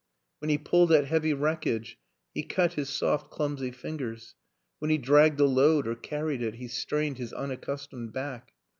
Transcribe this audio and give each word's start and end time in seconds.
When 0.39 0.49
he 0.49 0.57
pulled 0.57 0.91
at 0.91 1.05
heavy 1.05 1.31
wreckage 1.31 1.99
he 2.33 2.41
cut 2.41 2.73
his 2.73 2.89
soft 2.89 3.29
clumsy 3.29 3.69
fingers; 3.69 4.33
when 4.79 4.89
he 4.89 4.97
dragged 4.97 5.39
a 5.39 5.45
load 5.45 5.85
or 5.87 5.93
carried 5.93 6.41
it 6.41 6.55
he 6.55 6.67
strained 6.69 7.19
his 7.19 7.33
unaccustomed 7.33 8.11
back. 8.11 8.51